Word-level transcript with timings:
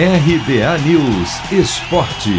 RBA 0.00 0.78
News 0.86 1.50
Esporte. 1.50 2.30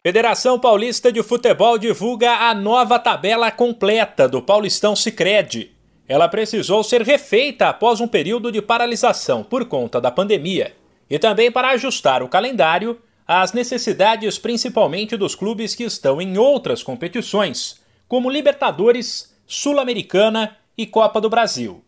Federação 0.00 0.56
Paulista 0.56 1.10
de 1.10 1.20
Futebol 1.20 1.76
divulga 1.76 2.30
a 2.30 2.54
nova 2.54 2.96
tabela 3.00 3.50
completa 3.50 4.28
do 4.28 4.40
Paulistão 4.40 4.94
Sicredi. 4.94 5.72
Ela 6.06 6.28
precisou 6.28 6.84
ser 6.84 7.02
refeita 7.02 7.70
após 7.70 8.00
um 8.00 8.06
período 8.06 8.52
de 8.52 8.62
paralisação 8.62 9.42
por 9.42 9.64
conta 9.64 10.00
da 10.00 10.12
pandemia 10.12 10.76
e 11.10 11.18
também 11.18 11.50
para 11.50 11.70
ajustar 11.70 12.22
o 12.22 12.28
calendário 12.28 13.00
às 13.26 13.52
necessidades 13.52 14.38
principalmente 14.38 15.16
dos 15.16 15.34
clubes 15.34 15.74
que 15.74 15.82
estão 15.82 16.22
em 16.22 16.38
outras 16.38 16.84
competições, 16.84 17.80
como 18.06 18.30
Libertadores, 18.30 19.36
Sul-Americana 19.44 20.56
e 20.78 20.86
Copa 20.86 21.20
do 21.20 21.28
Brasil. 21.28 21.82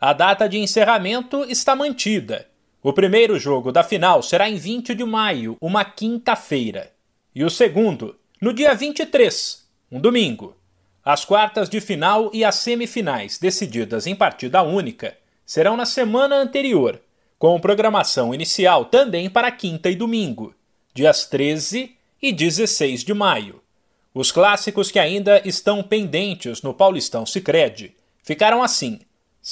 A 0.00 0.14
data 0.14 0.48
de 0.48 0.56
encerramento 0.56 1.44
está 1.44 1.76
mantida. 1.76 2.48
O 2.82 2.90
primeiro 2.90 3.38
jogo 3.38 3.70
da 3.70 3.84
final 3.84 4.22
será 4.22 4.48
em 4.48 4.54
20 4.56 4.94
de 4.94 5.04
maio, 5.04 5.58
uma 5.60 5.84
quinta-feira. 5.84 6.90
E 7.34 7.44
o 7.44 7.50
segundo, 7.50 8.16
no 8.40 8.54
dia 8.54 8.74
23, 8.74 9.68
um 9.92 10.00
domingo. 10.00 10.56
As 11.04 11.26
quartas 11.26 11.68
de 11.68 11.82
final 11.82 12.30
e 12.32 12.42
as 12.42 12.54
semifinais, 12.54 13.36
decididas 13.36 14.06
em 14.06 14.16
partida 14.16 14.62
única, 14.62 15.18
serão 15.44 15.76
na 15.76 15.84
semana 15.84 16.36
anterior, 16.36 16.98
com 17.38 17.60
programação 17.60 18.34
inicial 18.34 18.86
também 18.86 19.28
para 19.28 19.50
quinta 19.50 19.90
e 19.90 19.94
domingo, 19.94 20.54
dias 20.94 21.26
13 21.26 21.94
e 22.22 22.32
16 22.32 23.04
de 23.04 23.12
maio. 23.12 23.62
Os 24.14 24.32
clássicos 24.32 24.90
que 24.90 24.98
ainda 24.98 25.46
estão 25.46 25.82
pendentes 25.82 26.62
no 26.62 26.72
Paulistão 26.72 27.26
Sicredi 27.26 27.94
ficaram 28.22 28.62
assim: 28.62 29.00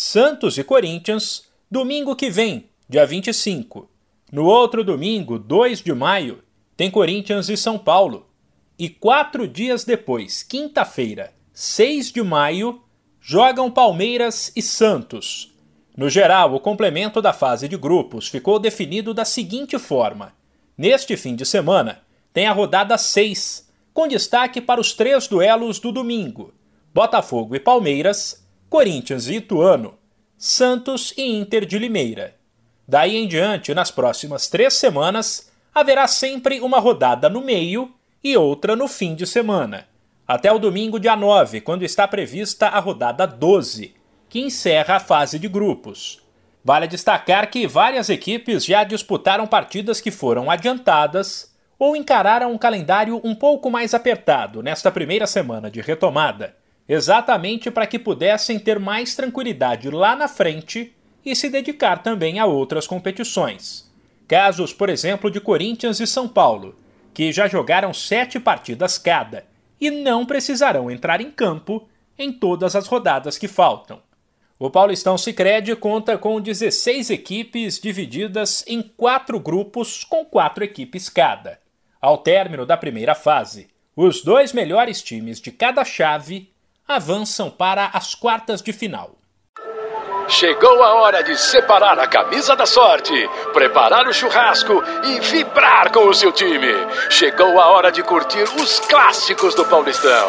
Santos 0.00 0.56
e 0.56 0.62
Corinthians, 0.62 1.48
domingo 1.68 2.14
que 2.14 2.30
vem, 2.30 2.70
dia 2.88 3.04
25. 3.04 3.90
No 4.30 4.44
outro 4.44 4.84
domingo, 4.84 5.40
2 5.40 5.82
de 5.82 5.92
maio, 5.92 6.40
tem 6.76 6.88
Corinthians 6.88 7.48
e 7.48 7.56
São 7.56 7.76
Paulo. 7.76 8.28
E 8.78 8.88
quatro 8.88 9.48
dias 9.48 9.82
depois, 9.82 10.44
quinta-feira, 10.44 11.34
6 11.52 12.12
de 12.12 12.22
maio, 12.22 12.80
jogam 13.20 13.72
Palmeiras 13.72 14.52
e 14.54 14.62
Santos. 14.62 15.52
No 15.96 16.08
geral, 16.08 16.54
o 16.54 16.60
complemento 16.60 17.20
da 17.20 17.32
fase 17.32 17.66
de 17.66 17.76
grupos 17.76 18.28
ficou 18.28 18.60
definido 18.60 19.12
da 19.12 19.24
seguinte 19.24 19.80
forma: 19.80 20.32
neste 20.76 21.16
fim 21.16 21.34
de 21.34 21.44
semana, 21.44 22.02
tem 22.32 22.46
a 22.46 22.52
rodada 22.52 22.96
6, 22.96 23.68
com 23.92 24.06
destaque 24.06 24.60
para 24.60 24.80
os 24.80 24.92
três 24.92 25.26
duelos 25.26 25.80
do 25.80 25.90
domingo: 25.90 26.54
Botafogo 26.94 27.56
e 27.56 27.58
Palmeiras 27.58 28.46
Corinthians 28.68 29.28
e 29.28 29.36
Ituano, 29.36 29.94
Santos 30.36 31.14
e 31.16 31.22
Inter 31.22 31.64
de 31.64 31.78
Limeira. 31.78 32.34
Daí 32.86 33.16
em 33.16 33.26
diante, 33.26 33.72
nas 33.72 33.90
próximas 33.90 34.48
três 34.48 34.74
semanas, 34.74 35.50
haverá 35.74 36.06
sempre 36.06 36.60
uma 36.60 36.78
rodada 36.78 37.30
no 37.30 37.40
meio 37.40 37.90
e 38.22 38.36
outra 38.36 38.76
no 38.76 38.86
fim 38.86 39.14
de 39.14 39.26
semana, 39.26 39.88
até 40.26 40.52
o 40.52 40.58
domingo, 40.58 41.00
dia 41.00 41.16
9, 41.16 41.62
quando 41.62 41.82
está 41.82 42.06
prevista 42.06 42.66
a 42.68 42.78
rodada 42.78 43.26
12, 43.26 43.94
que 44.28 44.40
encerra 44.40 44.96
a 44.96 45.00
fase 45.00 45.38
de 45.38 45.48
grupos. 45.48 46.20
Vale 46.62 46.86
destacar 46.86 47.50
que 47.50 47.66
várias 47.66 48.10
equipes 48.10 48.66
já 48.66 48.84
disputaram 48.84 49.46
partidas 49.46 49.98
que 49.98 50.10
foram 50.10 50.50
adiantadas 50.50 51.54
ou 51.78 51.96
encararam 51.96 52.52
um 52.52 52.58
calendário 52.58 53.18
um 53.24 53.34
pouco 53.34 53.70
mais 53.70 53.94
apertado 53.94 54.62
nesta 54.62 54.90
primeira 54.90 55.26
semana 55.26 55.70
de 55.70 55.80
retomada 55.80 56.54
exatamente 56.88 57.70
para 57.70 57.86
que 57.86 57.98
pudessem 57.98 58.58
ter 58.58 58.78
mais 58.78 59.14
tranquilidade 59.14 59.90
lá 59.90 60.16
na 60.16 60.26
frente 60.26 60.94
e 61.24 61.36
se 61.36 61.50
dedicar 61.50 62.02
também 62.02 62.38
a 62.38 62.46
outras 62.46 62.86
competições. 62.86 63.92
Casos, 64.26 64.72
por 64.72 64.88
exemplo, 64.88 65.30
de 65.30 65.40
Corinthians 65.40 66.00
e 66.00 66.06
São 66.06 66.26
Paulo, 66.26 66.74
que 67.12 67.30
já 67.32 67.46
jogaram 67.46 67.92
sete 67.92 68.40
partidas 68.40 68.96
cada 68.96 69.44
e 69.80 69.90
não 69.90 70.24
precisarão 70.24 70.90
entrar 70.90 71.20
em 71.20 71.30
campo 71.30 71.88
em 72.18 72.32
todas 72.32 72.74
as 72.74 72.86
rodadas 72.86 73.36
que 73.36 73.46
faltam. 73.46 74.02
O 74.58 74.70
Paulistão 74.70 75.16
Sicredi 75.16 75.76
conta 75.76 76.18
com 76.18 76.40
16 76.40 77.10
equipes 77.10 77.78
divididas 77.78 78.64
em 78.66 78.82
quatro 78.82 79.38
grupos 79.38 80.02
com 80.02 80.24
quatro 80.24 80.64
equipes 80.64 81.08
cada. 81.08 81.60
Ao 82.00 82.18
término 82.18 82.66
da 82.66 82.76
primeira 82.76 83.14
fase, 83.14 83.68
os 83.94 84.22
dois 84.22 84.52
melhores 84.52 85.00
times 85.00 85.40
de 85.40 85.52
cada 85.52 85.84
chave 85.84 86.50
avançam 86.88 87.50
para 87.50 87.90
as 87.92 88.14
quartas 88.14 88.62
de 88.62 88.72
final. 88.72 89.18
Chegou 90.26 90.82
a 90.82 90.94
hora 90.94 91.22
de 91.22 91.36
separar 91.36 91.98
a 91.98 92.06
camisa 92.06 92.56
da 92.56 92.66
sorte, 92.66 93.12
preparar 93.52 94.06
o 94.06 94.12
churrasco 94.12 94.82
e 95.04 95.20
vibrar 95.20 95.90
com 95.92 96.06
o 96.08 96.14
seu 96.14 96.32
time. 96.32 96.72
Chegou 97.10 97.60
a 97.60 97.68
hora 97.68 97.90
de 97.90 98.02
curtir 98.02 98.42
os 98.42 98.80
clássicos 98.80 99.54
do 99.54 99.64
Paulistão. 99.64 100.28